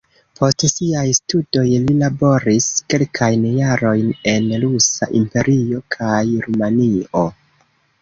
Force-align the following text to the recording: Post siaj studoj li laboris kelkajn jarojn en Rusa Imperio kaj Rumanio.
Post 0.39 0.63
siaj 0.69 1.03
studoj 1.17 1.65
li 1.83 1.97
laboris 1.99 2.71
kelkajn 2.95 3.47
jarojn 3.59 4.11
en 4.35 4.51
Rusa 4.67 5.13
Imperio 5.23 5.87
kaj 5.99 6.19
Rumanio. 6.51 7.29